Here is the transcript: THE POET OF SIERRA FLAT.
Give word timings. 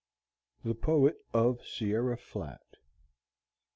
THE 0.65 0.73
POET 0.73 1.15
OF 1.31 1.63
SIERRA 1.63 2.17
FLAT. 2.17 2.77